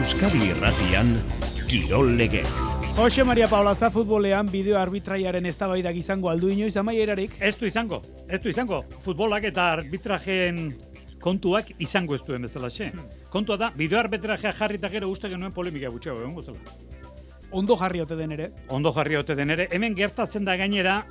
[0.00, 1.10] Euskadi Irratian
[1.68, 2.62] Kirol Legez.
[2.96, 7.34] Jose Maria Paulaza futbolean bideo arbitraiaren eztabaidak izango aldu inoiz amaierarik.
[7.36, 8.78] Ez du izango, ez du izango.
[9.04, 10.62] Futbolak eta arbitrajeen
[11.20, 12.88] kontuak izango ez duen bezala xe.
[13.28, 16.78] Kontua da, bideo arbitrajea jarri eta gero uste genuen polemika gutxago egon gozela.
[17.50, 18.48] Ondo jarri ote den ere.
[18.70, 21.02] Ondo jarri ote den ere, hemen gertatzen da gainera,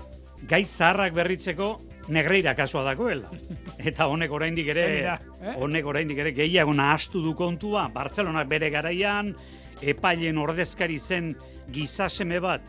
[0.49, 1.75] gai zaharrak berritzeko
[2.09, 3.29] negreira kasua dagoela.
[3.77, 5.53] Eta honek oraindik ere, eh?
[5.57, 9.33] honek oraindik ere gehiago nahastu du kontua, Bartzelonak bere garaian,
[9.81, 11.33] epailen ordezkari zen
[11.71, 12.65] gizaseme bat,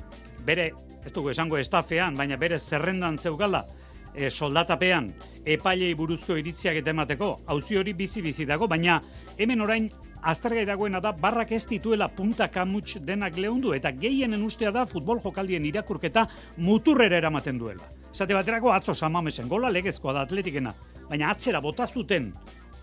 [0.46, 0.70] bere,
[1.04, 3.64] ez dugu esango estafean, baina bere zerrendan zeugala,
[4.14, 5.12] e, soldatapean,
[5.44, 9.00] epailei buruzko iritziak eta emateko, hauzi hori bizi-bizi dago, baina
[9.38, 9.88] hemen orain
[10.22, 15.20] aztergai dagoena da barrak ez dituela punta kamuts denak lehundu eta gehienen ustea da futbol
[15.22, 16.26] jokaldien irakurketa
[16.58, 17.88] muturrera eramaten duela.
[18.10, 20.74] Esate baterako atzo samamesen gola legezkoa da atletikena,
[21.08, 22.32] baina atzera bota zuten,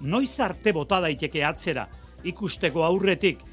[0.02, 1.88] noiz arte bota daiteke atzera
[2.24, 3.44] ikusteko aurretik,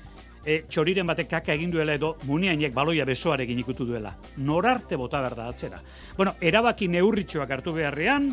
[0.44, 4.14] e, txoriren batek kaka egin duela edo muniainek baloia besoarekin ikutu duela.
[4.36, 5.80] Norarte bota behar da atzera.
[6.16, 8.30] Bueno, erabaki neurritxoak hartu beharrean,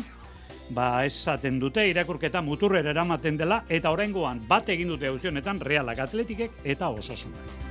[0.70, 6.62] ba esaten dute irakurketa muturrera eramaten dela eta oraingoan bat egin dute auzionetan realak atletikek
[6.64, 7.70] eta osasunak.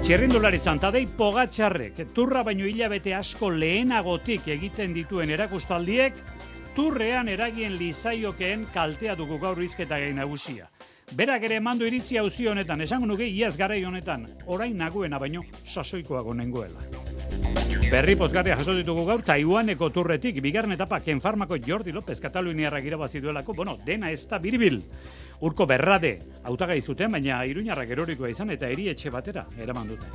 [0.00, 6.16] Txerrindularitzan tadei pogatxarrek, turra baino hilabete asko lehenagotik egiten dituen erakustaldiek,
[6.74, 10.70] turrean eragien lizaiokeen kaltea dugu gaur izketa gai nagusia.
[11.16, 16.34] Berak ere emandu iritzi auzi honetan, esango nuke iaz garai honetan, orain nagoena baino sasoikoago
[16.34, 17.79] nengoela.
[17.90, 23.18] Berri pozgarria jaso ditugu gaur Taiwaneko turretik bigarren etapa Ken Farmako Jordi López Kataluniarrak irabazi
[23.18, 24.78] duelako, bueno, dena ez da biribil.
[25.40, 30.06] Urko berrade hautagai zuten, baina Iruñarrak erorikoa izan eta erietxe batera eraman dute.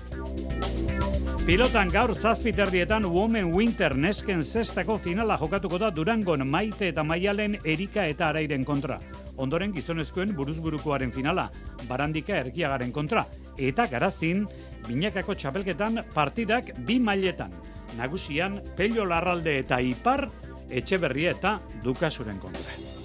[1.45, 8.07] Pilotan gaur zazpiterdietan Women Winter nesken zestako finala jokatuko da Durangon Maite eta Maialen Erika
[8.07, 8.97] eta Arairen kontra.
[9.37, 11.51] Ondoren gizonezkoen buruzburukoaren finala,
[11.89, 13.27] Barandika Erkiagaren kontra.
[13.61, 14.47] Eta garazin,
[14.87, 17.53] binakako txapelketan partidak bi mailetan.
[17.97, 20.27] Nagusian, Pello Larralde eta Ipar,
[20.69, 22.95] Etxeberria eta Dukasuren kontra.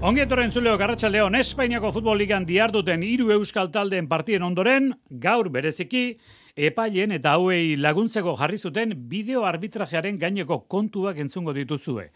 [0.00, 6.14] Ongi etorren zuleo Garratxaldeon Espainiako Futbol Ligan diarduten hiru euskal taldeen partien ondoren, gaur bereziki,
[6.56, 12.06] epailen eta hauei laguntzeko jarri zuten bideo arbitrajearen gaineko kontuak entzungo dituzue.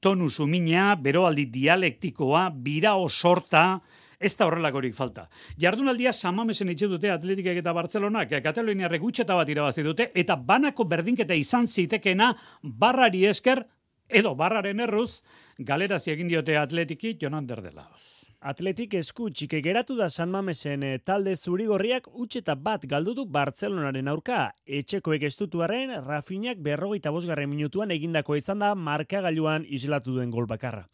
[0.00, 3.82] Tonu sumina, beroaldi dialektikoa, birao sorta,
[4.20, 5.28] ez da horrelakorik falta.
[5.60, 11.34] Jardunaldia samamesen itxe dute Atletikek eta Bartzelonak, Kataluniarrek gutxeta bat irabazi dute, eta banako berdinketa
[11.34, 12.32] izan zitekena
[12.62, 13.64] barrari esker,
[14.08, 15.22] edo barraren erruz,
[15.58, 18.23] galerazi egin diote atletiki Jonan Derdelaoz.
[18.44, 24.10] Atletik esku txike geratu da San Mamesen eh, talde zurigorriak utxeta bat galdu du Bartzelonaren
[24.12, 24.50] aurka.
[24.68, 30.84] Etxekoek estutuaren Rafinak berrogeita bosgarren minutuan egindako izan da markagailuan islatu duen gol bakarra.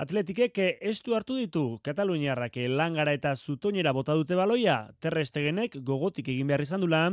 [0.00, 6.32] Atletikek eh, estu hartu ditu Kataluniarrak eh, langara eta zutoinera bota dute baloia, terrestegenek gogotik
[6.32, 7.04] egin behar izan dula,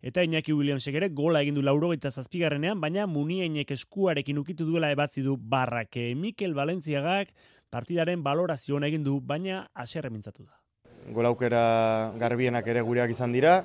[0.00, 5.26] eta Iñaki Williamsek ere gola egin du laurogeita zazpigarrenean, baina muniainek eskuarekin ukitu duela ebatzi
[5.26, 5.98] du barrak.
[6.14, 7.34] Mikel Valentziagak
[7.70, 10.58] partidaren balorazio ona egin du, baina aserre mintzatu da.
[11.14, 13.60] Gol aukera garbienak ere gureak izan dira.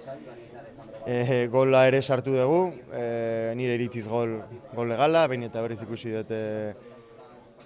[1.05, 2.61] E, gola ere sartu dugu,
[2.93, 4.39] e, nire iritziz gol,
[4.73, 6.39] gol legala, baina eta berriz ikusi dute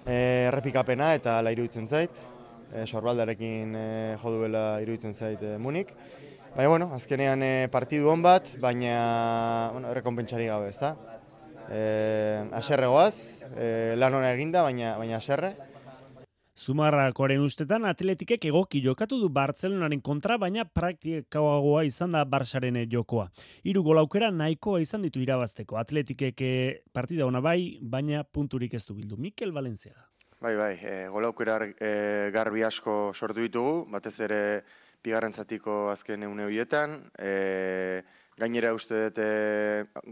[0.04, 0.16] e,
[0.48, 2.20] errepikapena eta ala iruditzen zait.
[2.70, 3.86] E, sorbaldarekin e,
[4.20, 5.94] jo duela iruditzen zait e, Munik.
[6.56, 10.96] Baina, bueno, azkenean e, partidu hon bat, baina bueno, errekonpentsari gabe, ezta?
[11.70, 11.80] E,
[12.58, 15.54] aserre goaz, e, lan hona eginda, baina, baina aserre.
[16.60, 23.30] Zumarrakoaren ustetan atletikek egoki jokatu du Bartzelonaren kontra, baina praktikagoa izan da Barsaren jokoa.
[23.64, 25.78] Hiru gol aukera nahikoa izan ditu irabazteko.
[25.80, 29.16] Atletikek eh, partida ona bai, baina punturik ez du bildu.
[29.16, 29.94] Mikel Valencia.
[30.40, 31.94] Bai, bai, e, gol aukera e,
[32.32, 34.42] garbi asko sortu ditugu, batez ere
[35.04, 37.00] bigarren zatiko azken eune horietan.
[37.16, 38.04] E,
[38.40, 39.32] gainera uste dut e,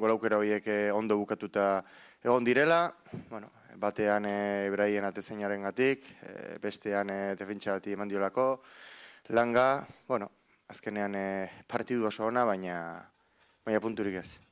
[0.00, 1.70] gol aukera horiek ondo bukatuta
[2.24, 2.86] egon direla.
[3.28, 8.48] Bueno, batean e, Ibraien atezeinaren gatik, e, bestean e, defentsa bati eman diolako,
[9.36, 10.30] langa, bueno,
[10.68, 11.28] azkenean e,
[11.66, 12.76] partidu oso ona, baina,
[13.64, 14.47] baina punturik ez.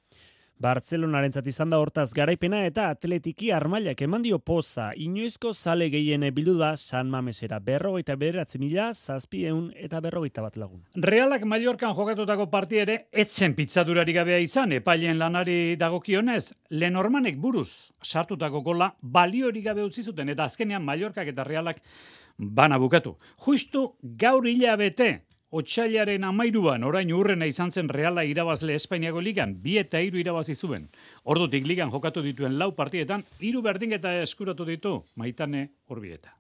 [0.57, 4.87] Bartzelonaren izan da hortaz garaipena eta atletiki armailak eman dio poza.
[4.97, 7.59] Inoizko zale gehien bildu da San Mamesera.
[7.61, 10.81] Berrogeita beratzen mila, zazpieun eta berrogeita bat lagun.
[10.97, 18.63] Realak Mallorcan jokatutako parti ere, etzen pitzadurari gabea izan, epailen lanari dagokionez, Lenormanek buruz sartutako
[18.65, 21.85] gola baliori gabe utzi zuten, eta azkenean Mallorcak eta Realak
[22.39, 23.17] bana bukatu.
[23.45, 30.01] Justu gaur hilabete, Otsailaren amairuan orain urrena izan zen reala irabazle Espainiako ligan, bi eta
[30.03, 30.89] hiru irabazi zuen.
[31.23, 36.35] Ordutik ligan jokatu dituen lau partietan, hiru berdin eta eskuratu ditu maitane horbieta.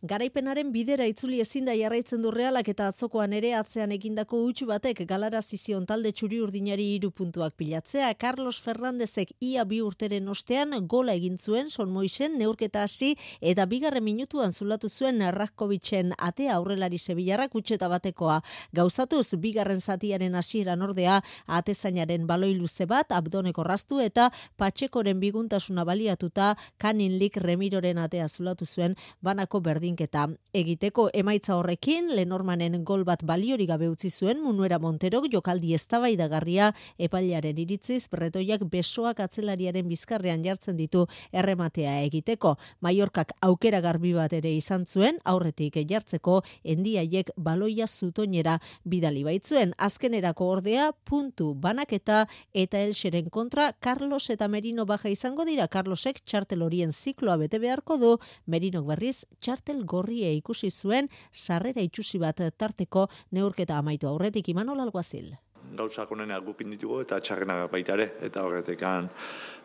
[0.00, 5.02] Garaipenaren bidera itzuli ezin da jarraitzen du realak eta atzokoan ere atzean egindako utxu batek
[5.08, 8.08] galarazi zion talde txuri urdinari hiru puntuak pilatzea.
[8.14, 13.10] Carlos Fernandezek ia bi urteren ostean gola egin zuen Son Moisen neurketa hasi
[13.42, 18.40] eta bigarren minutuan zulatu zuen Rakovicen atea aurrelari Sevillarrak utxeta batekoa.
[18.72, 26.54] Gauzatuz bigarren zatiaren hasieran ordea atezainaren baloi luze bat abdoneko rastu eta patxekoren biguntasuna baliatuta
[26.78, 30.28] kanin lik remiroren atea zulatu zuen banako berdin berdinketa.
[30.52, 37.56] Egiteko emaitza horrekin, Lenormanen gol bat baliori gabe utzi zuen Munuera Monterok jokaldi eztabaidagarria epailearen
[37.56, 42.56] iritziz bretoiak besoak atzelariaren bizkarrean jartzen ditu errematea egiteko.
[42.80, 49.74] Mallorcak aukera garbi bat ere izan zuen aurretik jartzeko endiaiek baloia zutoinera bidali baitzuen.
[49.78, 56.62] Azkenerako ordea puntu banaketa eta elxeren kontra Carlos eta Merino baja izango dira Carlosek txartel
[56.62, 58.16] horien zikloa bete beharko du
[58.46, 65.32] Merinok berriz txartel gorrie ikusi zuen sarrera itxusi bat tarteko neurketa amaitu aurretik Imanol Alguazil.
[65.76, 68.82] Gauzak honenak gupin ditugu eta txarrena baita ere, eta horretik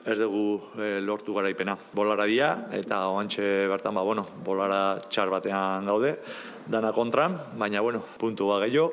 [0.06, 1.76] ez dugu e, lortu garaipena.
[1.98, 6.16] Bolara dia, eta oantxe bertan, ba, bueno, bolara txar batean gaude,
[6.70, 8.92] dana kontran, baina, bueno, puntu ba gehiago,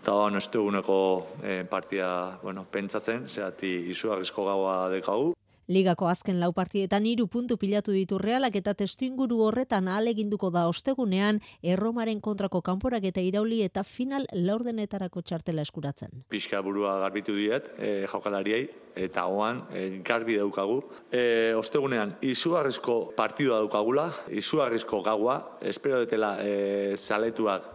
[0.00, 0.98] eta ba, ez duguneko
[1.42, 5.34] e, partida, bueno, pentsatzen, zehati izugarrizko gaua dekagu.
[5.66, 10.68] Ligako azken lau partietan hiru puntu pilatu ditu realak eta testu inguru horretan aleginduko da
[10.70, 11.40] ostegunean
[11.74, 16.22] erromaren kontrako kanporak eta irauli eta final laurdenetarako txartela eskuratzen.
[16.30, 20.78] Piska burua garbitu diet e, jaukalariei eta hoan e, garbi daukagu.
[21.10, 27.72] E, ostegunean izugarrizko partidua daukagula, izugarrizko gaua, espero detela e, saletuak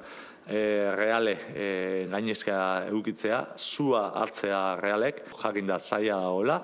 [0.48, 0.64] e,
[0.96, 1.70] reale e,
[2.10, 6.62] gainezka eukitzea, zua hartzea realek, jakin da zaila hola,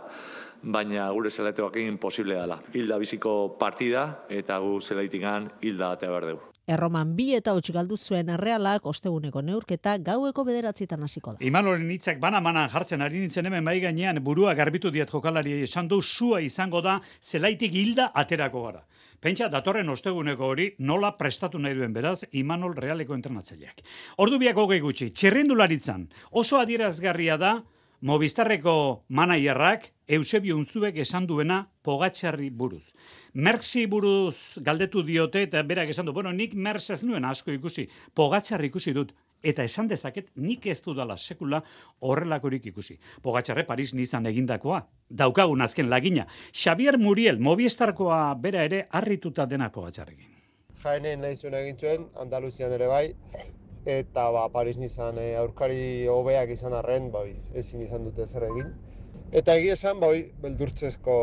[0.62, 2.60] baina gure zelaitoak egin posible dela.
[2.74, 6.54] Hilda biziko partida eta gu zelaitikan hilda atea behar dugu.
[6.68, 11.40] Erroman bi eta hotx galdu zuen errealak osteguneko neurketa gaueko bederatzitan hasiko da.
[11.48, 15.88] Imanoren hitzak bana mana jartzen ari nintzen hemen bai gainean burua garbitu diet jokalari esan
[15.88, 18.84] du sua izango da zelaitik hilda aterako gara.
[19.20, 23.82] Pentsa datorren osteguneko hori nola prestatu nahi duen beraz Imanol realeko entrenatzaileak.
[24.18, 27.56] Ordu biak hogei gutxi, txerrendularitzan oso adierazgarria da
[28.02, 32.94] Movistarreko manaierrak Eusebio Unzuek esan duena Pogatxarri buruz.
[33.34, 37.90] Merxi buruz galdetu diote eta berak esan du, bueno, nik Merx ez nuen asko ikusi,
[38.16, 39.12] Pogatxarri ikusi dut.
[39.44, 41.60] Eta esan dezaket, nik ez dudala sekula
[42.00, 42.96] horrelakorik ikusi.
[43.22, 46.26] Pogatxarre Paris nizan egindakoa, daukagun azken lagina.
[46.54, 50.32] Xavier Muriel, Movistarkoa bera ere harrituta dena Pogatxarrekin.
[50.82, 53.06] Jaenen nahi zuen egin zuen, Andaluzian ere bai,
[53.86, 58.72] eta ba, Paris nizan e, aurkari hobeak izan arren, bai, ezin izan dute zer egin.
[59.32, 61.16] Eta egia esan, bai, beldurtzezko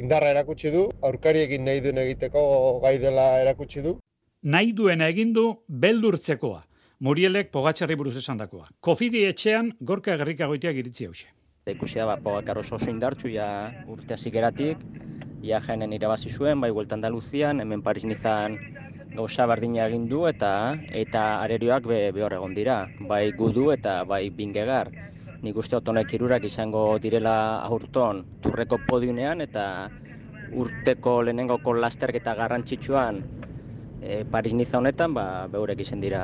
[0.00, 3.98] indarra erakutsi du, aurkariekin nahi duen egiteko gai dela erakutsi du.
[4.42, 6.62] Nahi duen egin du beldurtzekoa.
[7.04, 8.70] Murielek pogatxarri buruz esan dakoa.
[8.80, 11.28] Kofidi etxean gorka gerrikagoiteak iritzi hause.
[11.68, 13.46] Ikusi da, ba, pogakar oso oso indartxu, ja
[13.88, 14.80] urte azikeratik,
[15.44, 18.56] ja jenen irabazi zuen, bai, hueltan Andaluzian, hemen Paris nizan
[19.14, 20.50] gauza bardina egin du eta
[20.90, 24.90] eta arerioak be, behor egon dira, bai gudu eta bai bingegar.
[25.44, 29.64] Nik uste otonek irurak izango direla aurton turreko podiunean eta
[30.56, 33.18] urteko lehenengoko lasterketa garrantzitsuan
[34.00, 36.22] e, Paris niza honetan, ba, beurek izan dira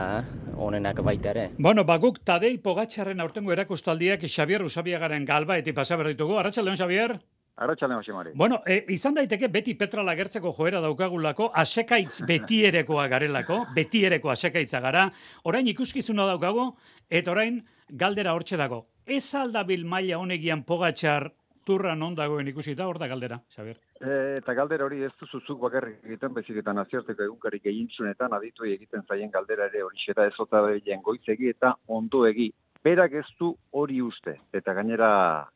[0.56, 1.44] onenak baita ere.
[1.58, 6.38] Bueno, baguk Tadei Pogatxarren aurtengo erakostaldiak Xavier Usabiagaren galba eti pasaber ditugu.
[6.40, 7.18] Arratxaldeon, Xavier?
[7.60, 8.30] Arratxalde Maximari.
[8.34, 15.10] Bueno, e, izan daiteke beti petra lagertzeko joera daukagulako, asekaitz betierekoa garelako, betiereko asekaitza gara,
[15.44, 16.70] orain ikuskizuna daukago,
[17.10, 17.60] eta orain
[17.90, 18.80] galdera hortxe dago.
[19.10, 21.24] Ez aldabil maila honegian pogatxar
[21.66, 23.80] turra non dagoen ikusita, hor da galdera, Xavier.
[23.98, 28.68] E, eta galdera hori ez duzuzuk bakarrik egiten, bezik eta nazioarteko egunkarik egin zunetan, aditu
[28.70, 32.52] egiten zaien galdera ere hori xeta ez goitzegi eta ondo egi
[32.84, 35.10] berak ez du hori uste, eta gainera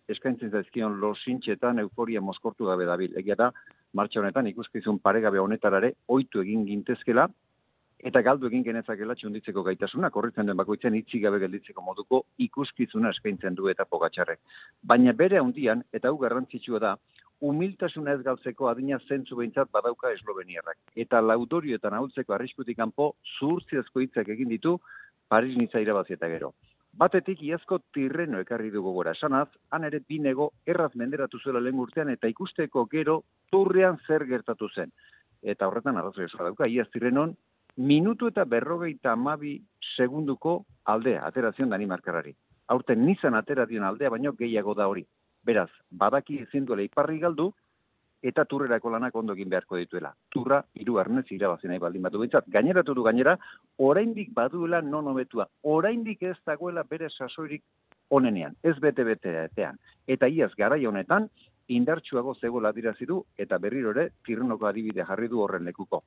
[0.09, 3.15] eskaintzen zaizkion losintxetan euforia mozkortu gabe dabil.
[3.17, 3.53] Egia da,
[3.93, 7.29] martxa honetan ikuskizun paregabe honetarare oitu egin gintezkela,
[7.99, 13.55] eta galdu egin genezakela txunditzeko gaitasuna, korritzen den bakoitzen itzi gabe gelditzeko moduko ikuskizuna eskaintzen
[13.55, 14.41] du eta pogatxarrek.
[14.83, 16.97] Baina bere handian, eta hau garrantzitsua da,
[17.41, 20.79] humiltasuna ez galtzeko adina zentzu behintzat badauka esloveniarrak.
[20.97, 24.79] Eta laudorioetan ahultzeko arriskutik kanpo zuhurtziazko hitzak egin ditu,
[25.29, 26.53] Paris nitza irabazieta gero.
[26.95, 29.15] Batetik iazko tirreno ekarri dugu gora.
[29.15, 34.69] Sanaz, han ere binego erraz menderatu zuela lehen urtean eta ikusteko gero turrean zer gertatu
[34.69, 34.93] zen.
[35.43, 37.35] Eta horretan arrazoi esan dauka, iaz tirrenon
[37.77, 39.61] minutu eta berrogeita amabi
[39.97, 42.35] segunduko aldea, aterazion dani markarari.
[42.69, 45.05] Aurten nizan atera aldea, baino gehiago da hori.
[45.45, 47.53] Beraz, badaki ezin duela iparri galdu,
[48.25, 50.15] eta turrerako lanak ondo egin beharko dituela.
[50.33, 52.49] Turra hiru arnez irabazi nahi baldin batu bintzat.
[52.49, 53.37] Gaineratu du gainera,
[53.79, 55.47] oraindik baduela non hobetua.
[55.63, 57.63] Oraindik ez dagoela bere sasoirik
[58.09, 59.77] onenean, ez bete-betean.
[60.09, 61.29] Eta iaz garai honetan,
[61.69, 66.03] indartsuago zegoela dirazi du eta berriro ere tirrenoko adibide jarri du horren lekuko.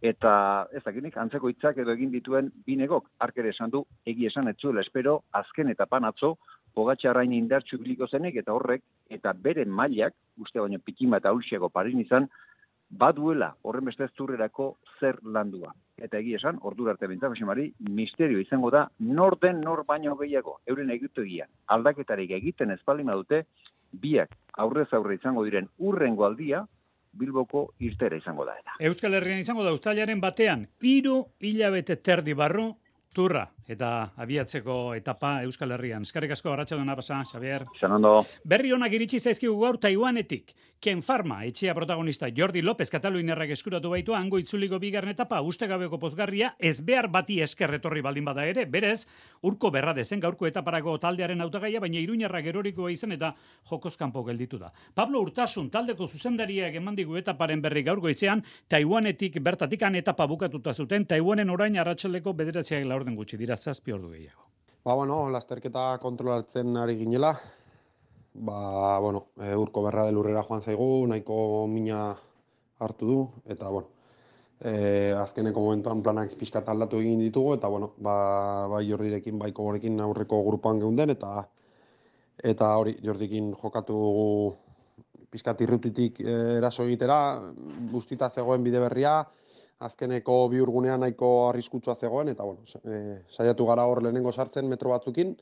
[0.00, 4.80] Eta ez dakinik antzeko hitzak edo egin dituen binegok arkere esan du egi esan etzuela
[4.80, 6.36] espero azken eta panatzo
[6.74, 12.00] pogatxarrain indartsu biliko zenek eta horrek eta bere mailak uste baino pikima eta ulxiago parin
[12.00, 12.28] izan
[12.90, 15.72] baduela horren beste zurrerako zer landua.
[15.96, 17.06] Eta egi esan, ordu arte
[17.44, 23.44] mari, misterio izango da, nor den nor baino gehiago, euren egitegian, aldaketarik egiten espalima dute,
[23.92, 26.64] biak aurrez aurre izango diren urrengo aldia,
[27.12, 28.76] Bilboko irtera izango da eta.
[28.86, 32.68] Euskal Herrian izango da ustailaren batean, hiru hilabete terdi barru,
[33.14, 36.02] turra, eta abiatzeko etapa Euskal Herrian.
[36.02, 37.64] Eskarrik asko, duna pasa, Xavier.
[37.78, 38.26] Zanondo.
[38.44, 40.54] Berri honak iritsi zaizkigu gaur Taiwanetik.
[40.80, 46.54] Ken Farma, etxea protagonista Jordi López Kataluinerrak eskuratu baitu hango itzuliko bigarren etapa ustegabeko pozgarria
[46.56, 49.04] ez behar bati esker etorri baldin bada ere, berez,
[49.44, 53.34] urko berra dezen gaurko etaparako taldearen hautagaia, baina iruñarrak erorikoa izan eta
[53.68, 54.72] jokozkanpo gelditu da.
[54.94, 58.40] Pablo Urtasun taldeko zuzendariak emandigu etaparen berri gaur goitzean,
[58.72, 64.48] Taiwanetik bertatikan etapa bukatuta zuten, Taiwanen orain arratsaldeko bederatziak laurden gutxi dira zazpi ordu gehiago.
[64.84, 67.34] Ba, bueno, lasterketa kontrolatzen ari ginela,
[68.34, 72.16] ba, bueno, e, urko berra de lurrera joan zaigu, nahiko mina
[72.80, 73.88] hartu du, eta, bueno,
[74.60, 80.00] e, azkeneko momentuan planak pixka aldatu egin ditugu, eta, bueno, ba, bai jordirekin, bai kogorekin
[80.00, 81.48] aurreko grupan geunden, eta
[82.40, 83.98] eta hori, jordikin jokatu
[85.30, 87.18] pixka tirrutitik e, eraso egitera,
[87.92, 89.20] guztita zegoen bide berria,
[89.80, 95.36] azkeneko bi nahiko arriskutsua zegoen, eta bueno, e, saiatu gara hor lehenengo sartzen metro batzukin,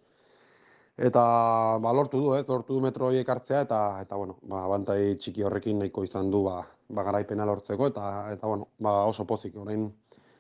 [0.97, 1.23] eta
[1.83, 5.43] ba, lortu du, ez, lortu du metro horiek hartzea, eta, eta bueno, ba, bantai txiki
[5.43, 9.89] horrekin nahiko izan du ba, ba garaipena lortzeko, eta, eta bueno, ba, oso pozik, orain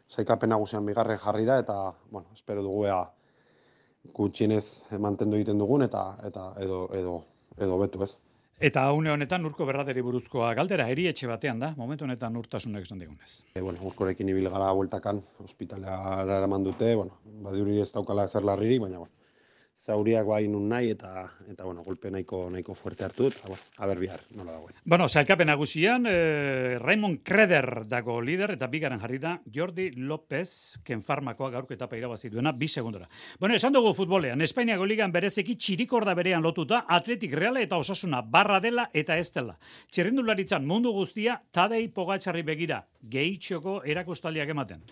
[0.08, 1.78] saikapen nagusian bigarren jarri da, eta
[2.10, 3.02] bueno, espero dugu ea
[4.14, 4.64] gutxienez
[4.98, 7.20] mantendu egiten dugun, eta, eta edo, edo,
[7.58, 8.14] edo betu ez.
[8.58, 12.98] Eta haune honetan urko berraderi buruzkoa galdera, eri etxe batean da, momentu honetan urtasunek esan
[12.98, 13.44] digunez.
[13.54, 18.80] E, bueno, urkorekin ibil gara bueltakan, ospitalea eraman dute, bueno, badiuri ez daukala ezer larririk,
[18.82, 19.14] baina, bueno,
[19.88, 23.86] zauriak bai nun nahi eta eta bueno, golpe nahiko nahiko fuerte hartu eta bueno, a
[23.88, 24.76] ber bihar nola dagoen.
[24.84, 31.02] Bueno, sailkapen nagusian eh, Raymond Kreder dago lider eta bigarren jarri da Jordi López ken
[31.02, 33.08] farmakoa gaurko etapa irabazi duena bi segundora.
[33.40, 38.60] Bueno, esan dugu futbolean, Espainiako ligan berezeki txirikorda berean lotuta Atletik Reala eta Osasuna barra
[38.60, 39.56] dela eta ez dela.
[39.90, 44.82] Txirrindularitzan mundu guztia Tadei Pogatsarri begira gehitxoko erakostaliak ematen.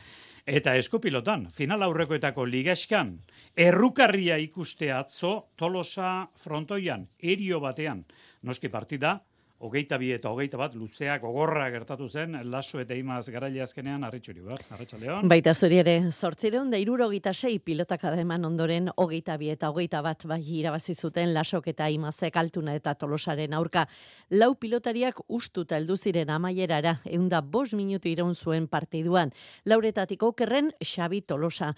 [0.46, 3.16] Eta eskopilotan, final aurrekoetako ligaskan,
[3.56, 8.04] errukarria ikuste atzo tolosa frontoian, erio batean.
[8.46, 9.16] Noski partida,
[9.58, 14.40] hogeita bi eta hogeita bat, luzeak ogorra gertatu zen, laso eta imaz garaile azkenean, arritxuri,
[14.44, 15.28] ber, arritxaleon.
[15.28, 20.24] Baita zuri ere, sortzireun da iruro sei pilotak ademan ondoren, hogeita bi eta hogeita bat
[20.26, 23.86] bai irabazi zuten lasok eta imazek altuna eta tolosaren aurka.
[24.30, 29.32] Lau pilotariak ustuta heldu ziren amaierara, eunda bos minutu iraun zuen partiduan.
[29.64, 31.74] Lauretatiko kerren, Xabi Tolosa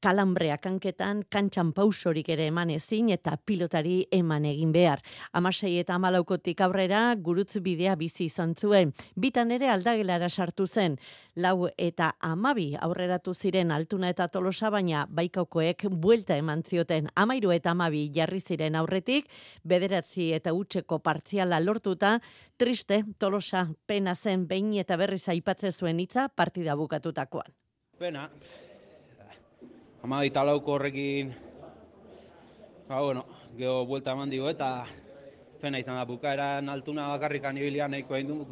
[0.00, 5.02] kalambrea kanketan kantxan pausorik ere eman ezin eta pilotari eman egin behar.
[5.32, 8.94] Amasei eta amalaukotik aurrera gurutz bidea bizi izan zuen.
[9.16, 10.96] Bitan ere aldagelara sartu zen.
[11.36, 17.08] Lau eta amabi aurreratu ziren altuna eta tolosa baina baikaukoek buelta eman zioten.
[17.14, 19.28] Amairu eta amabi jarri ziren aurretik,
[19.64, 22.18] bederatzi eta utxeko partziala lortuta,
[22.56, 27.52] triste tolosa pena zen behin eta berriz aipatze zuen hitza partida bukatutakoan.
[28.00, 28.30] Pena,
[30.02, 31.34] ama lauko horrekin,
[32.88, 33.24] ba, bueno,
[33.56, 34.86] geho buelta eman digo, eta
[35.60, 38.46] pena izan da, bukaeran altuna bakarrikan ibilian nahiko egin du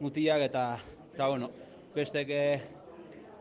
[0.00, 0.78] mutiak, eta,
[1.14, 1.50] eta bueno,
[1.94, 2.40] besteke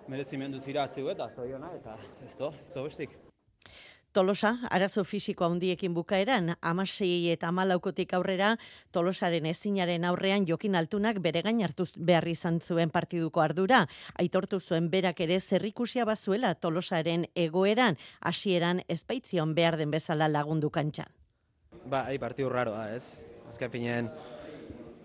[0.08, 3.27] merezimendu zira zigu eta zoiona, eta ez to, ez to bestik.
[4.18, 8.56] Tolosa, arazo fisiko handiekin bukaeran, amasei eta amalaukotik aurrera,
[8.90, 13.84] Tolosaren ezinaren aurrean jokin altunak bere gain hartu behar izan zuen partiduko ardura.
[14.18, 21.14] Aitortu zuen berak ere zerrikusia bazuela Tolosaren egoeran, hasieran ezpaitzion behar den bezala lagundu kantxan.
[21.86, 23.04] Ba, hai, partidu raro da, ez?
[23.52, 24.10] Azken finean,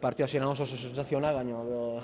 [0.00, 2.00] partio hasieran oso oso sensaziona, gaino,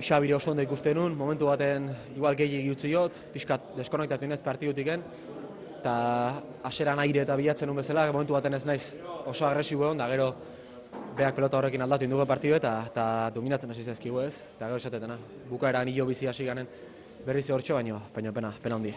[0.00, 5.04] Xabire oso ondo ikusten nun, momentu baten igual gehi utzi jot, pixkat deskonektatu inez partidutiken,
[5.80, 8.84] eta aseran aire eta bilatzen nun bezala, momentu baten ez naiz
[9.26, 10.34] oso agresibo egon, da gero
[11.16, 15.16] beak pelota horrekin aldatu indugu partidu eta, eta dominatzen hasi zaizkigu ez, eta gero esatetena.
[15.50, 16.68] Bukaeran hilo bizi hasi ganen
[17.26, 18.94] berriz hortxo baino, baino pena, pena hondi.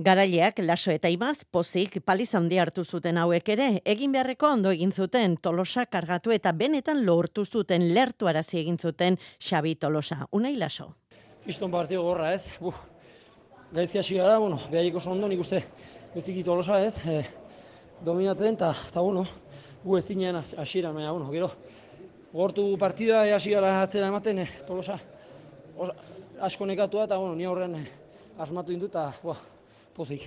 [0.00, 4.92] Garaileak laso eta imaz pozik paliza handi hartu zuten hauek ere, egin beharreko ondo egin
[4.92, 10.26] zuten Tolosa kargatu eta benetan lortu zuten lertu arazi egin zuten Xabi Tolosa.
[10.32, 10.94] Unai laso.
[11.44, 12.78] Kiston partio gorra ez, Buf.
[13.72, 15.64] gaizki hasi gara, bueno, behaik oso ondo nik uste
[16.14, 17.20] beziki Tolosa ez, e,
[18.04, 19.26] dominatzen eta, eta bueno,
[19.84, 21.50] gu ez zinean hasieran, baina, bueno, gero,
[22.32, 24.98] gortu partida e, hasi gara atzera ematen, e, Tolosa
[25.76, 25.94] oso,
[26.40, 27.84] asko nekatua eta, bueno, ni horren e,
[28.38, 29.10] asmatu indu eta,
[29.96, 30.26] pozik.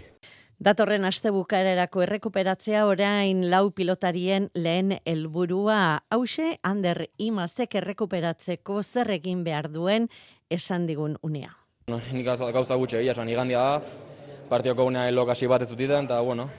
[0.63, 9.43] Datorren aste bukaerarako errekuperatzea orain lau pilotarien lehen helburua hause Ander Imazek errekuperatzeko zer egin
[9.43, 10.07] behar duen
[10.49, 11.51] esan digun unea.
[11.91, 14.12] No, nik gauza gutxe egia, esan igandia da,
[14.50, 16.50] partioko unea elokasi bat ez zutiten, eta bueno,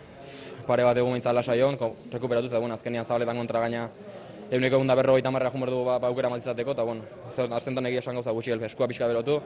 [0.67, 1.79] pare bat egun mintzala saion,
[2.13, 3.89] rekuperatu zen, bueno, azkenian zabaletan kontra gaina
[4.51, 7.03] eguneko egun da berrogeita marra jumerdu ba, ba aukera matizateko, eta bueno,
[7.57, 9.41] aztentan egia esan gauza gutxi, eskua pixka berotu,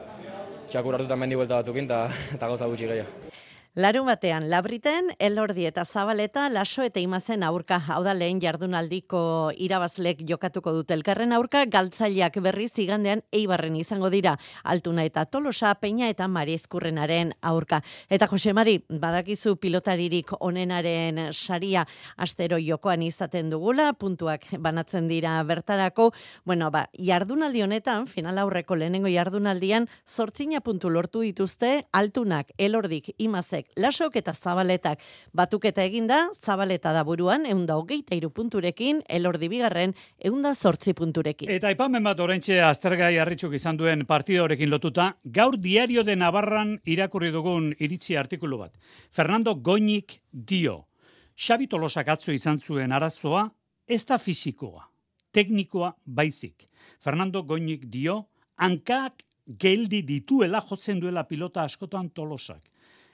[0.69, 1.89] txakur hartutan mendi buelta batzukin,
[2.35, 3.47] eta gauza gutxi gehiago.
[3.75, 10.23] Larun batean, labriten, elordi eta zabaleta, laso eta imazen aurka, hau da lehen jardunaldiko irabazlek
[10.25, 14.33] jokatuko dut elkarren aurka, galtzaileak berri zigandean eibarren izango dira,
[14.63, 17.83] altuna eta tolosa, peina eta mari eskurrenaren aurka.
[18.09, 21.85] Eta Jose Mari, badakizu pilotaririk onenaren saria
[22.17, 26.09] astero jokoan izaten dugula, puntuak banatzen dira bertarako,
[26.43, 33.13] bueno, ba, jardunaldi honetan, final aurreko lehenengo jardunaldian, sortzina puntu lortu dituzte, altunak, elordik,
[33.59, 34.99] imazek, lasok eta zabaletak.
[35.33, 41.49] Batuketa eginda, zabaleta da buruan, eunda hogeita punturekin, elordi bigarren, eunda sortzi punturekin.
[41.49, 46.79] Eta ipamen bat orentxe aztergai harritxuk izan duen partida horrekin lotuta, gaur diario de Navarran
[46.85, 48.73] irakurri dugun iritzi artikulu bat.
[49.11, 50.87] Fernando Goñik dio,
[51.35, 53.49] Xabi Tolosak atzo izan zuen arazoa,
[53.87, 54.89] ez da fizikoa,
[55.31, 56.65] teknikoa baizik.
[56.99, 59.23] Fernando Goñik dio, hankak
[59.57, 62.61] geldi dituela jotzen duela pilota askotan tolosak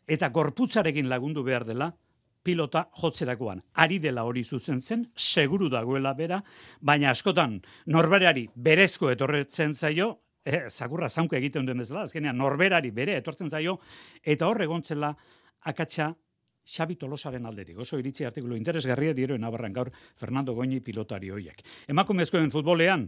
[0.08, 1.92] eta gorputzarekin lagundu behar dela,
[2.46, 3.62] pilota jotzerakoan.
[3.82, 6.42] Ari dela hori zuzen zen, seguru dagoela bera,
[6.82, 7.58] baina askotan
[7.90, 10.12] norberari berezko etorretzen zaio,
[10.46, 13.80] eh, zakurra zaunke egiten duen bezala, azkenean norberari bere etortzen zaio,
[14.24, 15.16] eta hor egontzela
[15.66, 16.14] akatsa
[16.66, 17.78] Xabi Tolosaren alderik.
[17.78, 21.62] Oso iritzi artikulu interesgarria diroen abarran gaur Fernando Goñi pilotari hoiek.
[21.88, 23.06] Emakumezkoen futbolean,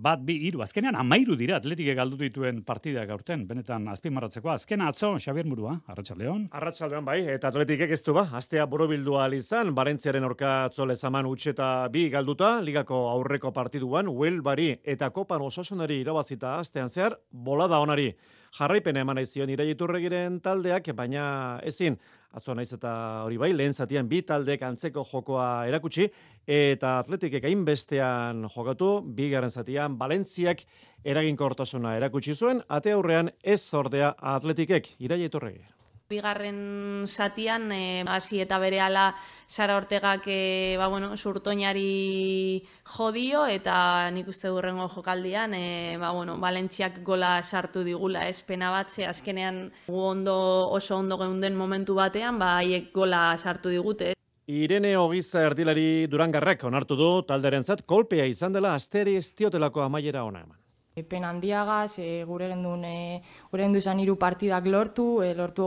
[0.00, 5.12] bat, bi, iru, azkenean amairu dira atletike galdu dituen partida gaurten, benetan azpimarratzeko, azkena atzo,
[5.20, 6.46] Xabier Murua, Arratxaldeon.
[6.56, 11.88] Arratxaldeon, bai, eta atletikek ez du ba, astea borobildu izan, Barentziaren orka atzo lezaman utxeta
[11.88, 18.14] bi galduta, ligako aurreko partiduan, Will Bari eta Kopan osasunari irabazita astean zehar, bolada onari.
[18.58, 21.98] Jarraipena eman aizion iraiturregiren taldeak, baina ezin,
[22.36, 22.92] atzo naiz eta
[23.24, 26.06] hori bai, lehen zatian bi taldeek antzeko jokoa erakutsi,
[26.46, 30.62] eta atletikek hainbestean jokatu, bi garen zatian, Balentziak
[31.04, 35.79] eraginkortasuna erakutsi zuen, ate aurrean ez ordea atletikek, iraiturregi
[36.10, 39.14] bigarren satian e, hasi eta berehala
[39.46, 46.36] Sara Ortegak e, ba bueno, surtoinari jodio eta nik uste durrengo jokaldian e, ba bueno,
[46.42, 50.36] Valentziak gola sartu digula, ez pena bat ze azkenean ondo
[50.70, 54.14] oso ondo geunden momentu batean, ba haiek gola sartu digute.
[54.50, 60.59] Irene Ogiza erdilari Durangarrak onartu du talderentzat kolpea izan dela asteri estiotelako amaiera ona eman.
[61.08, 65.64] Pen handiagaz, e, gure genduen, e, gure genduen zan iru partidak lortu, e, lortu,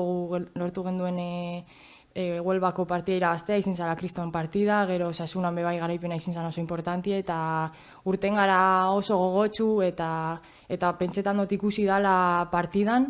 [0.54, 1.66] lortu genduen e,
[2.14, 6.62] e, huelbako partida irabaztea, izin zara kriston partida, gero sasunan bebai garaipena izin zan oso
[6.62, 7.38] importanti, eta
[8.06, 10.10] urten gara oso gogotsu, eta,
[10.70, 13.10] eta pentsetan dut ikusi dala partidan,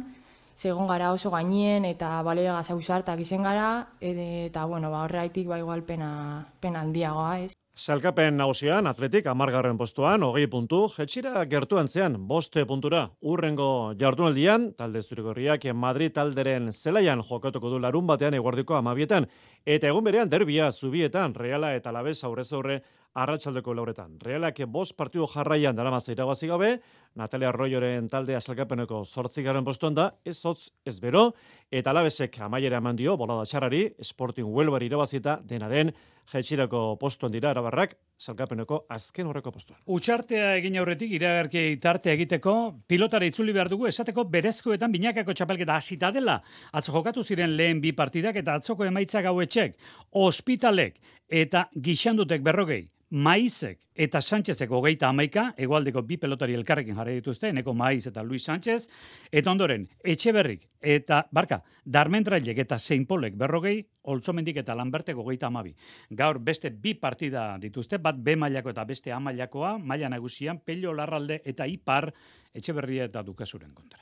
[0.55, 5.83] segon gara oso gainien, eta bale gazausartak izen gara, eta bueno, ba, horreitik ba, igual
[5.83, 7.52] pena, pena handiagoa, ez.
[7.73, 15.01] Salkapen nagusian, atletik, amargarren postuan, hogei puntu, jetxira gertuan zean, boste puntura, urrengo jardunaldian, talde
[15.01, 19.25] zurigorriak Madrid talderen zelaian jokatuko du larun batean eguardiko amabietan,
[19.65, 22.83] eta egun berean derbia zubietan, reala eta labez aurrez aurre
[23.15, 24.19] arratsaldeko lauretan.
[24.21, 26.75] Realak bost partidu jarraian dara mazza irabazi gabe,
[27.15, 31.27] Natalia Arroyoren taldea salkapeneko sortzigaren postuan da, ez hotz, ez bero,
[31.69, 35.91] eta alabezek amaiera eman dio, bolada txarrari, Sporting Huelbari irabazita, dena den,
[36.31, 39.77] jetxirako postuan dira arabarrak, salkapeneko azken horreko postuan.
[39.93, 42.55] Utxartea egin aurretik, iragarki tarte egiteko,
[42.87, 46.39] pilotara itzuli behar dugu, esateko berezkoetan binakako txapelketa hasita dela.
[46.71, 49.77] Atzo jokatu ziren lehen bi partidak eta atzoko emaitzak hauetxek,
[50.25, 50.97] ospitalek
[51.29, 57.75] eta gixandutek berrogei, Maizek eta Sánchezek hogeita amaika, egualdeko bi pelotari elkarrekin jarri dituzte, eneko
[57.77, 58.87] Maiz eta Luis Sánchez,
[59.29, 65.75] eta ondoren, Etxeberrik eta, barka, Darmentrailek eta Seinpolek berrogei, Oltzomendik eta Lambertek hogeita amabi.
[66.09, 70.93] Gaur beste bi partida dituzte, bat B mailako eta beste A mailakoa, maila nagusian, Pello
[70.93, 72.09] Larralde eta Ipar,
[72.53, 74.01] Etxeberria eta Dukasuren kontra.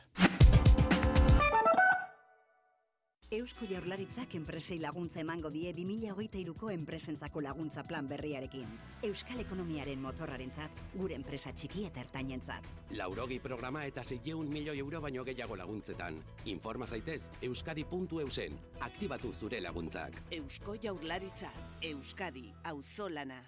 [3.31, 8.73] Eusko Jaurlaritzak enpresei laguntza emango die 2023ko enpresentzako laguntza plan berriarekin.
[9.07, 12.67] Euskal ekonomiaren motorrarentzat, gure enpresa txiki eta ertainentzat.
[12.99, 16.19] Laurogi programa eta 600 milioi euro baino gehiago laguntzetan.
[16.51, 18.59] Informa zaitez euskadi.eusen.
[18.81, 20.19] Aktibatu zure laguntzak.
[20.41, 21.55] Eusko Jaurlaritza,
[21.93, 23.39] Euskadi, auzolana.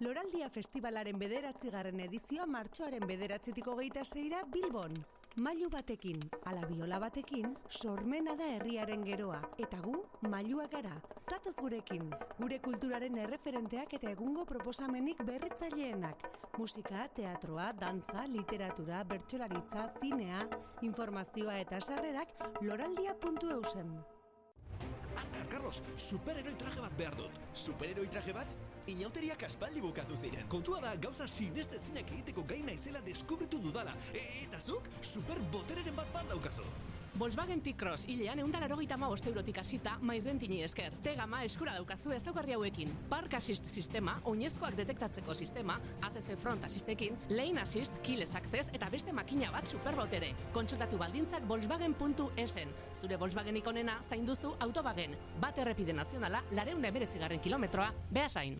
[0.00, 4.96] Loraldia Festivalaren bederatzigarren edizioa martxoaren bederatzitiko geita zeira Bilbon.
[5.40, 9.38] Mailu batekin, ala biola batekin, sormena da herriaren geroa.
[9.64, 9.94] Eta gu,
[10.28, 10.92] mailuak gara,
[11.30, 12.10] zatoz gurekin.
[12.36, 16.28] Gure kulturaren erreferenteak eta egungo proposamenik berritzaileenak.
[16.58, 20.44] Musika, teatroa, dantza, literatura, bertsolaritza, zinea,
[20.92, 23.94] informazioa eta sarrerak loraldia.eusen.
[25.70, 27.30] Carlos, superheroi traje bat behar dut.
[27.54, 28.54] Superheroi traje bat?
[28.90, 30.48] Inauteriak aspaldi bukatu ziren.
[30.50, 33.94] Kontua da, gauza sineste zinak egiteko gaina izela deskubritu dudala.
[34.12, 36.66] E eta zuk, superbotereren bat bat daukazu.
[37.20, 40.94] Volkswagen T-Cross, hilean eundalaro gitama eurotik hasita mairrentini esker.
[41.04, 42.94] Tegama eskura daukazu ezaugarri hauekin.
[43.10, 49.12] Park Assist sistema, oinezkoak detektatzeko sistema, ACC Front Assistekin, Lane Assist, Keyless Access eta beste
[49.12, 50.32] makina bat superbotere.
[50.52, 52.68] Kontsultatu baldintzak Volkswagen.esen.
[52.94, 55.14] Zure Volkswagen ikonena zain duzu autobagen.
[55.40, 58.56] Bat errepide nazionala, lareun emeretzigarren kilometroa, behasain.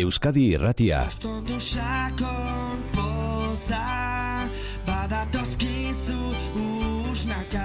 [0.00, 1.02] Euskadi Irratia.
[1.06, 3.84] Ostondo sakon poza
[4.86, 6.81] Badatozkizu
[7.12, 7.60] usnaka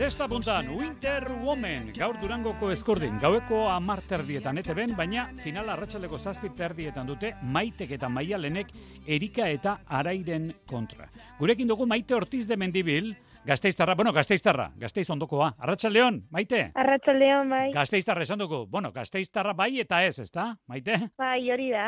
[0.00, 6.62] Zesta puntan, Winter Woman, gaur durangoko eskurdin, gaueko amarterdietan ete ben, baina final arratsaleko zazpit
[6.64, 8.70] erdietan dute maitek eta maialenek
[9.04, 11.10] erika eta arairen kontra.
[11.36, 13.10] Gurekin dugu maite ortiz de mendibil,
[13.42, 15.54] Gasteiztarra, bueno, Gasteiztarra, Gasteiz ondokoa.
[15.58, 16.58] Arratsaldeon, Maite.
[16.74, 17.70] Arratsaldeon, bai.
[17.72, 18.66] Gasteiztarra esan dugu.
[18.68, 20.58] Bueno, Gasteiztarra bai eta ez, ezta?
[20.68, 20.98] Maite?
[21.18, 21.86] Bai, hori da.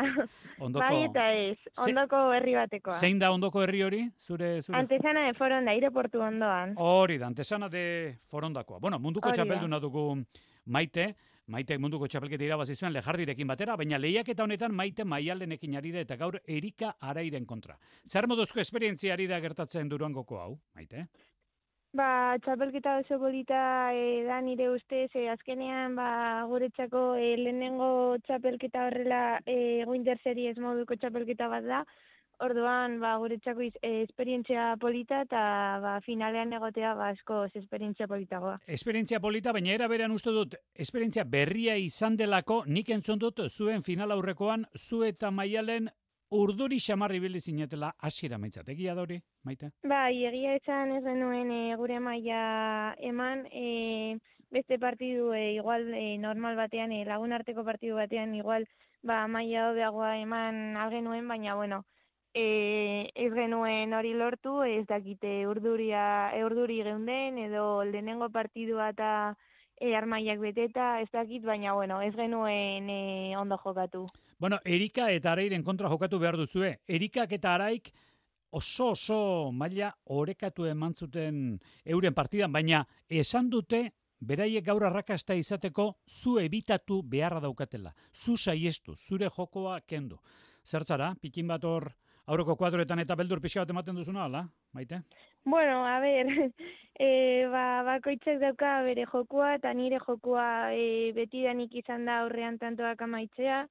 [0.57, 0.81] Ondoko...
[0.81, 1.59] Bai eta ez.
[1.85, 2.97] Ondoko herri batekoa.
[2.97, 4.01] Zein da ondoko herri hori?
[4.19, 6.73] Zure zure Antesana de Foronda, aireportu ondoan.
[6.75, 8.79] Hori da, Antesana de Forondakoa.
[8.81, 10.07] Bueno, munduko txapelduna dugu
[10.65, 11.13] Maite.
[11.51, 15.99] Maite munduko txapelketa irabazi zuen lejardirekin batera, baina lehiak eta honetan Maite Maialenekin ari da
[16.05, 17.75] eta gaur Erika Arairen kontra.
[18.07, 21.09] Zer moduzko esperientzia ari da gertatzen Durangoko hau, Maite?
[21.93, 26.07] Ba, txapelketa oso polita e, da nire ustez, e, azkenean ba,
[26.49, 31.83] guretzako e, lehenengo txapelketa horrela e, Winter Series moduko txapelketa bat da,
[32.41, 35.43] Orduan, ba, guretzako iz- e, esperientzia polita eta
[35.83, 38.57] ba, finalean egotea ba, asko esperientzia politagoa.
[38.65, 43.85] Esperientzia polita, baina era berean uste dut, esperientzia berria izan delako, nik entzun dut zuen
[43.85, 45.91] final aurrekoan, zu eta maialen
[46.33, 48.69] urduri xamarri bili zinetela hasiera maitzat.
[48.73, 49.71] Egia da hori, maite?
[49.87, 54.17] Bai, egia esan ez genuen e, gure maila eman, e,
[54.53, 58.67] beste partidu e, igual e, normal batean, e, lagun arteko partidu batean igual
[59.03, 61.83] ba, maila hobeagoa eman algenuen, baina bueno,
[62.33, 66.05] e, ez genuen hori lortu, ez dakite urduria,
[66.45, 69.09] urduri geunden, edo lehenengo partidua eta
[69.77, 73.01] e, armaiak beteta, ez dakit, baina bueno, ez genuen e,
[73.37, 74.05] ondo jokatu.
[74.43, 76.73] Bueno, Erika eta Arairen kontra jokatu behar duzue.
[76.91, 77.85] Erikak eta Araik
[78.51, 79.19] oso oso
[79.55, 81.37] maila orekatu eman zuten
[81.85, 83.79] euren partidan, baina esan dute
[84.19, 87.93] beraiek gaur arrakasta izateko zu ebitatu beharra daukatela.
[88.11, 90.19] Zu saiestu, zure jokoa kendu.
[90.67, 91.87] Zertzara, pikin bat hor
[92.27, 95.05] aurreko kuadroetan eta beldur pixka bat ematen duzuna, ala, maite?
[95.45, 96.33] Bueno, a ber,
[96.99, 103.07] e, ba, bakoitzak dauka bere jokua, eta nire jokua e, betidanik izan da aurrean tantoak
[103.07, 103.63] amaitzea.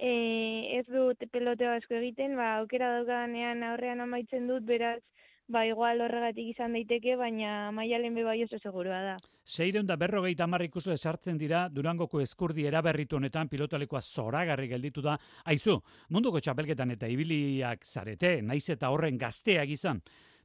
[0.00, 5.02] E, ez dut peloteo asko egiten, ba, aukera daukadanean aurrean amaitzen dut, beraz,
[5.50, 9.16] ba, igual horregatik izan daiteke, baina maialen be bai oso segurua da.
[9.44, 15.18] Seireun da berrogeita hamar ikusle sartzen dira Durangoko eskurdi eraberritu honetan pilotalekoa zoragarri gelditu da.
[15.52, 15.76] Aizu,
[16.08, 20.00] munduko txapelketan eta ibiliak zarete, naiz eta horren gazteak izan.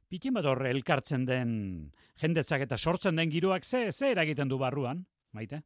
[0.06, 1.56] Pikin bat horre elkartzen den
[2.20, 5.62] jendetzak eta sortzen den giroak ze, ze eragiten du barruan, maite?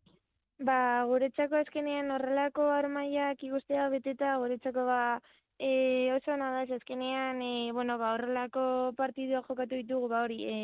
[0.68, 4.98] Ba, guretzako azkenean horrelako armaiak ikustea beteta, guretzako ba,
[5.56, 5.70] e,
[6.12, 8.64] oso ona da, ze azkenean, e, bueno, ba, horrelako
[8.98, 10.58] partidua jokatu ditugu, ba, hori, e,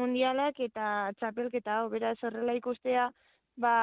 [0.00, 0.86] mundialak eta
[1.18, 3.10] txapelketa, hau, beraz horrela ikustea,
[3.66, 3.74] ba,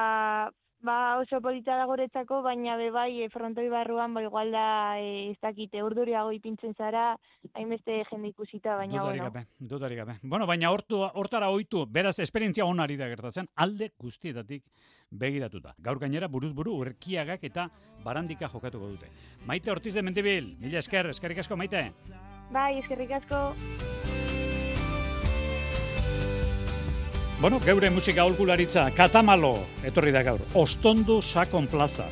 [0.80, 5.30] ba oso polita da guretzako, baina be bai, e, frontoi barruan, ba, igual da, e,
[5.30, 7.16] ez dakite, urduriago ipintzen zara,
[7.54, 9.46] hainbeste jende ikusita, baina, Dudarik bueno.
[9.78, 10.18] gabe, gabe.
[10.22, 14.64] Bueno, baina hortu, hortara ohitu, beraz, esperientzia onari da gertatzen, alde guztietatik
[15.10, 15.74] begiratuta.
[15.78, 17.68] Gaur gainera, buruz buru, urkiagak eta
[18.04, 19.10] barandika jokatuko dute.
[19.46, 21.90] Maite Ortiz de Mendibil, mila esker, eskerrik asko, Maite.
[22.52, 24.05] Bai, eskerrik asko.
[27.38, 32.06] Bueno, geure musika aholkularitza, katamalo, etorri da gaur, ostondu sakon plaza.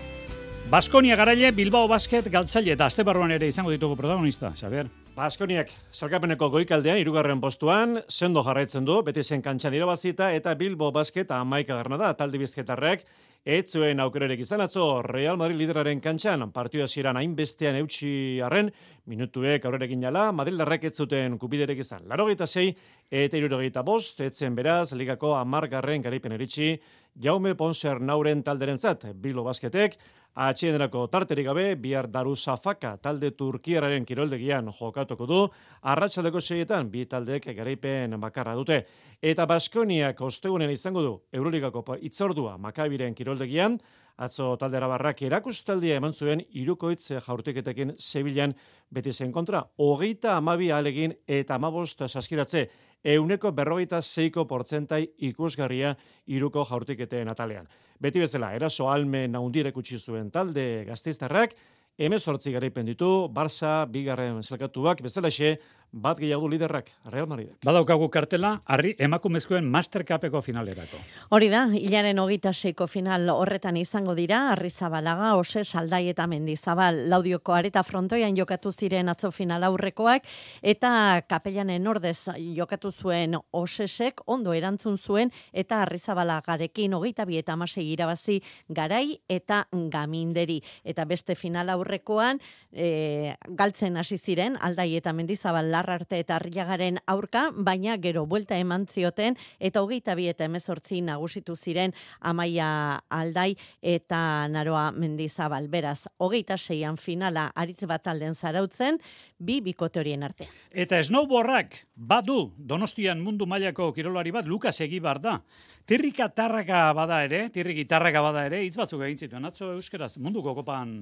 [0.68, 4.90] Baskonia garaile, Bilbao Basket galtzaile eta azte barruan ere izango ditugu protagonista, Xabier.
[5.16, 11.32] Baskoniak salkapeneko goikaldean irugarren postuan, sendo jarraitzen du, beti zen kantxan irabazita eta Bilbo Basket
[11.32, 13.06] amaika garna da, talde bizketarrek,
[13.44, 18.70] Ez zuen aukererek izan atzo Real Madrid lideraren kantxan, partioa ziren hainbestean eutxi arren,
[19.12, 22.07] minutuek aurrerekin jala, Madrildarrek ez zuten kupiderek izan.
[22.09, 22.74] Laro sei,
[23.11, 26.80] eta irurogeita bost, etzen beraz, ligako amargarren garaipen eritxi,
[27.20, 29.98] Jaume Ponser nauren talderen zat, Bilo Basketek,
[30.35, 35.40] atxienderako tarterik gabe, bihar Darusafaka talde Turkiararen kiroldegian jokatuko du,
[35.83, 38.81] arratsaldeko seietan bi taldeek garaipen bakarra dute.
[39.23, 43.79] Eta Baskoniak ostegunen izango du, Euroligako itzordua Makabiren kiroldegian,
[44.16, 48.55] atzo taldera barrak erakustaldia eman zuen irukoitz jaurtiketekin Sevillan
[48.90, 52.68] beti zen kontra, hogeita amabi alegin eta amabost saskiratze,
[53.04, 55.94] euneko berrogeita zeiko portzentai ikusgarria
[56.26, 57.68] iruko jaurtiketen atalean.
[58.00, 61.54] Beti bezala, eraso alme naundirek utzi zuen talde gazteiztarrak,
[61.98, 65.58] emezortzi garaipen ditu, Barça, bigarren zelkatuak, bezalaxe,
[65.94, 67.52] bat gehiago liderrak, Real Madrid.
[67.64, 70.98] Badaukagu kartela, harri emakumezkoen Mastercapeko finalerako.
[71.37, 77.04] Hori da, hilaren hogita seiko final horretan izango dira, harri zabalaga, ose, saldai eta mendizabal,
[77.12, 80.26] laudioko areta frontoian jokatu ziren atzo final aurrekoak,
[80.62, 82.26] eta kapellanen ordez
[82.57, 89.20] jokatu zuen osesek, ondo erantzun zuen, eta harri zabalagarekin hogeita bi eta amasei irabazi garai
[89.28, 90.59] eta gaminderi.
[90.83, 97.51] Eta beste final aurrekoan, e, galtzen hasi ziren, aldai eta mendizabal arte eta arriagaren aurka,
[97.55, 104.49] baina gero buelta eman zioten eta hogeita bi eta emezortzi nagusitu ziren amaia aldai eta
[104.49, 105.68] naroa mendizabal.
[105.68, 108.99] Beraz, hogeita seian finala aritz bat alden zarautzen,
[109.38, 110.49] bi bikote horien arte.
[110.70, 115.40] Eta snowboardak badu donostian mundu mailako kirolari bat Lukas Egibar da.
[115.85, 120.55] Tirrika tarraka bada ere, tirriki tarraka bada ere, hitz batzuk egin zituen, atzo euskeraz, munduko
[120.57, 120.94] kopan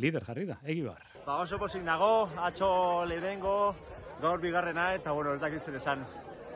[0.00, 1.02] lider jarri da, Egibar.
[1.26, 2.70] Ba, oso posik nago, atzo
[3.04, 3.74] lehenengo,
[4.20, 6.04] gaur bigarrena eta bueno, ez dakit zer esan.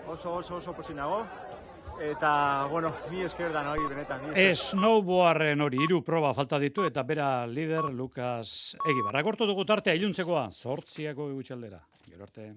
[0.06, 1.24] Oso oso oso posi nago.
[2.00, 4.20] Eta, bueno, mi esker da noi benetan.
[4.34, 9.14] Snowboarden hori hiru proba falta ditu eta bera lider Lucas Egibar.
[9.16, 11.80] Agortu dugu tartea iluntzekoa, 8 gutxaldera.
[12.08, 12.50] Gero arte.